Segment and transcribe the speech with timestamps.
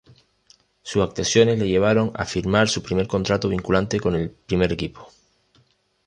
[0.81, 5.07] Sus actuaciones le llevaron a firmar su primer contrato vinculante con el primer equipo.